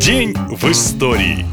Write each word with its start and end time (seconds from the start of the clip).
День 0.00 0.32
в 0.48 0.64
истории. 0.70 1.44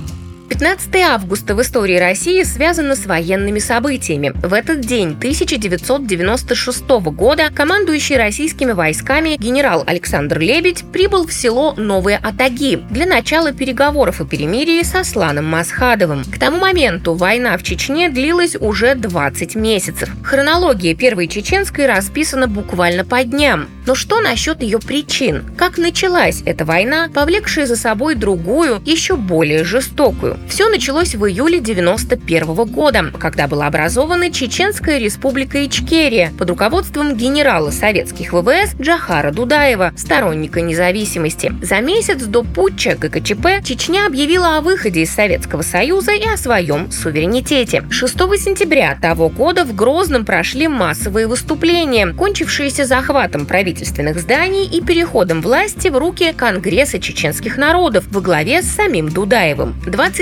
15 0.49 0.95
августа 0.95 1.55
в 1.55 1.61
истории 1.61 1.97
России 1.97 2.41
связано 2.43 2.95
с 2.95 3.05
военными 3.05 3.59
событиями. 3.59 4.31
В 4.33 4.53
этот 4.53 4.79
день 4.81 5.09
1996 5.09 6.87
года 7.11 7.49
командующий 7.53 8.15
российскими 8.15 8.71
войсками 8.71 9.35
генерал 9.37 9.83
Александр 9.85 10.39
Лебедь 10.39 10.85
прибыл 10.93 11.27
в 11.27 11.33
село 11.33 11.73
Новые 11.75 12.17
Атаги 12.17 12.81
для 12.89 13.05
начала 13.05 13.51
переговоров 13.51 14.21
о 14.21 14.25
перемирии 14.25 14.81
со 14.83 15.03
Сланом 15.03 15.45
Масхадовым. 15.45 16.23
К 16.23 16.39
тому 16.39 16.59
моменту 16.59 17.13
война 17.13 17.57
в 17.57 17.63
Чечне 17.63 18.09
длилась 18.09 18.55
уже 18.55 18.95
20 18.95 19.55
месяцев. 19.55 20.09
Хронология 20.23 20.95
Первой 20.95 21.27
Чеченской 21.27 21.87
расписана 21.87 22.47
буквально 22.47 23.03
по 23.03 23.21
дням. 23.23 23.67
Но 23.85 23.95
что 23.95 24.21
насчет 24.21 24.61
ее 24.61 24.79
причин? 24.79 25.43
Как 25.57 25.77
началась 25.77 26.41
эта 26.45 26.65
война, 26.65 27.09
повлекшая 27.13 27.65
за 27.65 27.75
собой 27.75 28.15
другую, 28.15 28.81
еще 28.85 29.17
более 29.17 29.63
жестокую? 29.63 30.36
Все 30.57 30.69
началось 30.69 31.13
в 31.13 31.25
июле 31.25 31.59
91 31.59 32.53
года, 32.65 33.11
когда 33.19 33.47
была 33.47 33.67
образована 33.67 34.31
Чеченская 34.31 34.97
республика 34.97 35.63
Ичкерия 35.65 36.31
под 36.37 36.49
руководством 36.49 37.15
генерала 37.15 37.69
советских 37.69 38.33
ВВС 38.33 38.73
Джахара 38.79 39.31
Дудаева, 39.31 39.93
сторонника 39.95 40.61
независимости. 40.61 41.53
За 41.61 41.79
месяц 41.81 42.23
до 42.23 42.43
путча 42.43 42.95
ГКЧП 42.95 43.63
Чечня 43.63 44.07
объявила 44.07 44.57
о 44.57 44.61
выходе 44.61 45.01
из 45.01 45.13
Советского 45.13 45.61
Союза 45.61 46.13
и 46.13 46.25
о 46.25 46.37
своем 46.37 46.91
суверенитете. 46.91 47.83
6 47.89 48.17
сентября 48.37 48.97
того 49.01 49.29
года 49.29 49.63
в 49.63 49.75
Грозном 49.75 50.25
прошли 50.25 50.67
массовые 50.67 51.27
выступления, 51.27 52.07
кончившиеся 52.07 52.85
захватом 52.85 53.45
правительственных 53.45 54.19
зданий 54.19 54.65
и 54.65 54.81
переходом 54.81 55.41
власти 55.41 55.89
в 55.89 55.97
руки 55.97 56.33
Конгресса 56.33 56.99
чеченских 56.99 57.57
народов 57.57 58.05
во 58.09 58.21
главе 58.21 58.61
с 58.61 58.67
самим 58.67 59.09
Дудаевым. 59.09 59.75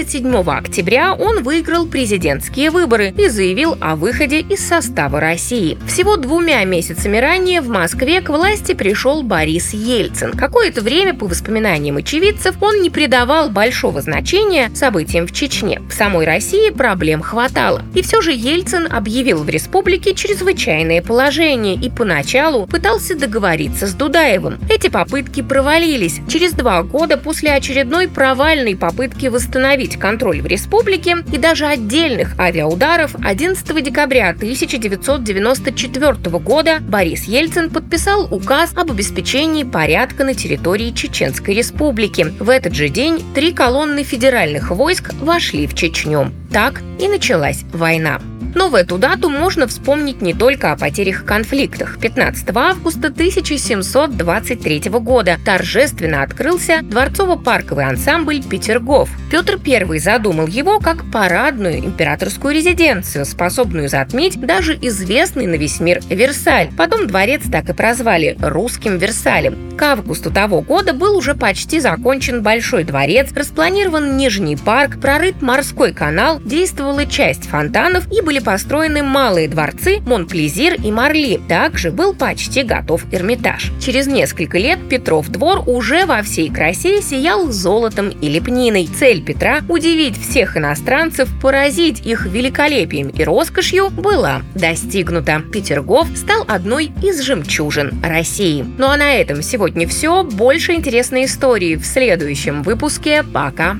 27 0.05 0.36
октября 0.52 1.16
он 1.16 1.41
выиграл 1.41 1.88
президентские 1.88 2.70
выборы 2.70 3.12
и 3.18 3.27
заявил 3.27 3.76
о 3.82 3.96
выходе 3.96 4.40
из 4.40 4.66
состава 4.66 5.20
России. 5.20 5.79
Всего 5.88 6.16
двумя 6.16 6.63
месяцами 6.63 7.18
ранее 7.18 7.60
в 7.60 7.70
Москве 7.70 8.21
к 8.21 8.29
власти 8.29 8.74
пришел 8.74 9.24
Борис 9.24 9.74
Ельцин. 9.74 10.34
Какое-то 10.34 10.82
время, 10.82 11.16
по 11.16 11.26
воспоминаниям 11.26 11.98
очевидцев, 11.98 12.55
он 12.62 12.84
не 12.84 12.91
придавал 12.91 13.49
большого 13.49 13.99
значения 14.02 14.70
событиям 14.76 15.26
в 15.26 15.32
Чечне. 15.32 15.82
В 15.90 15.94
самой 15.94 16.27
России 16.27 16.70
проблем 16.70 17.24
хватало. 17.24 17.82
И 17.96 18.04
все 18.04 18.22
же 18.22 18.32
Ельцин 18.32 18.88
объявил 18.91 19.44
в 19.44 19.49
республике 19.49 20.13
чрезвычайное 20.13 21.01
положение 21.01 21.74
и 21.74 21.90
поначалу 21.90 22.68
пытался 22.68 23.18
договориться 23.18 23.88
с 23.88 23.94
Дудаевым. 23.94 24.60
Эти 24.70 24.88
попытки 24.88 25.41
провалились. 25.41 26.20
Через 26.29 26.51
два 26.51 26.84
года 26.84 27.18
после 27.18 27.54
очередной 27.54 28.07
провальной 28.07 28.76
попытки 28.76 29.27
восстановить 29.27 29.95
контроль 29.98 30.41
в 30.41 30.46
республике 30.46 31.18
и 31.32 31.38
даже 31.38 31.65
отдельных 31.65 32.38
авиаударов 32.40 33.15
11 33.21 33.84
декабря 33.84 34.29
1994 34.29 36.13
года 36.40 36.79
Борис 36.82 37.26
Ельцин 37.26 37.70
подписал 37.70 38.27
указ 38.34 38.73
об 38.76 38.91
обеспечении 38.91 39.63
порядка 39.63 40.23
на 40.23 40.34
территории 40.34 40.91
Чеченской 40.91 41.54
республики. 41.54 42.34
В 42.40 42.49
этот 42.49 42.73
же 42.73 42.90
день 42.90 43.23
три 43.34 43.54
колонны 43.54 44.04
федеральных 44.04 44.71
войск 44.71 45.13
вошли 45.16 45.68
в 45.68 45.73
Чечню. 45.73 46.32
Так 46.51 46.82
и 46.99 47.07
началась 47.07 47.63
война. 47.73 48.20
Но 48.55 48.70
в 48.70 48.75
эту 48.75 48.98
дату 48.98 49.29
можно 49.29 49.67
вспомнить 49.67 50.21
не 50.21 50.34
только 50.34 50.71
о 50.71 50.77
потерях 50.77 51.23
и 51.23 51.25
конфликтах. 51.25 51.99
15 51.99 52.49
августа 52.55 53.09
1723 53.09 54.89
года 54.89 55.37
торжественно 55.45 56.23
открылся 56.23 56.79
дворцово-парковый 56.81 57.85
ансамбль 57.85 58.41
«Петергоф». 58.41 59.09
Петр 59.29 59.59
I 59.65 59.99
задумал 59.99 60.48
его 60.48 60.79
как 60.79 61.11
парадную 61.11 61.79
императорскую 61.79 62.55
резиденцию, 62.55 63.26
способную 63.26 63.89
затмить 63.89 64.39
даже 64.39 64.73
известный 64.81 65.47
на 65.47 65.55
весь 65.55 65.81
мир 65.81 65.99
Версаль. 66.09 66.69
Потом 66.77 67.07
дворец 67.07 67.44
так 67.51 67.69
и 67.69 67.73
прозвали 67.73 68.38
«Русским 68.39 68.97
Версалем». 68.97 69.75
К 69.77 69.83
августу 69.83 70.31
того 70.31 70.61
года 70.61 70.94
был 70.94 71.17
уже 71.17 71.35
почти 71.35 71.81
закончен 71.81 72.41
Большой 72.41 72.85
дворец, 72.85 73.33
распланирован 73.33 74.15
Нижний 74.15 74.55
парк, 74.55 75.01
прорыт 75.01 75.41
морской 75.41 75.91
канал, 75.91 76.39
действовала 76.39 77.05
часть 77.05 77.49
фонтанов 77.49 78.09
и 78.09 78.21
были 78.21 78.39
построены 78.45 79.03
малые 79.03 79.50
дворцы 79.50 80.00
Монплезир 80.06 80.75
и 80.75 80.91
Марли. 80.91 81.41
Также 81.50 81.91
был 81.91 82.13
почти 82.13 82.63
готов 82.63 83.03
Эрмитаж. 83.11 83.72
Через 83.81 84.07
несколько 84.07 84.57
лет 84.57 84.79
Петров 84.88 85.28
двор 85.29 85.63
уже 85.66 86.06
во 86.06 86.22
всей 86.22 86.50
красе 86.50 87.01
сиял 87.01 87.51
золотом 87.51 88.09
и 88.09 88.29
лепниной. 88.29 88.88
Цель 88.88 89.23
Петра– 89.23 89.61
удивить 89.67 90.17
всех 90.17 90.56
иностранцев, 90.56 91.28
поразить 91.41 92.06
их 92.06 92.25
великолепием 92.28 93.09
и 93.09 93.23
роскошью 93.23 93.89
была 93.89 94.44
достигнута. 94.53 95.41
Петергоф 95.51 96.07
стал 96.16 96.45
одной 96.47 96.91
из 97.01 97.22
жемчужин 97.22 98.00
России. 98.03 98.63
Ну 98.77 98.88
а 98.88 98.97
на 98.97 99.16
этом 99.16 99.41
сегодня 99.41 99.88
все. 99.88 100.23
Больше 100.23 100.73
интересной 100.73 101.25
истории 101.25 101.75
в 101.75 101.85
следующем 101.85 102.62
выпуске. 102.62 103.23
Пока! 103.23 103.77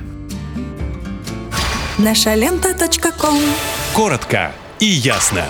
Наша 1.98 2.34
лента. 2.34 2.74
Коротко 3.96 4.52
и 4.78 4.84
ясно. 4.84 5.46